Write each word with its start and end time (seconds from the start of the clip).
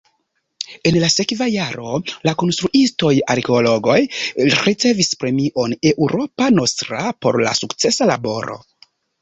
En 0.91 0.95
la 1.01 1.09
sekva 1.15 1.47
jaro 1.55 1.91
la 2.29 2.33
konstruistoj-arkeologoj 2.43 3.99
ricevis 4.65 5.13
premion 5.25 5.77
Europa 5.93 6.51
Nostra 6.57 7.05
por 7.27 7.43
la 7.47 7.57
sukcesa 7.65 8.11
laboro. 8.15 8.59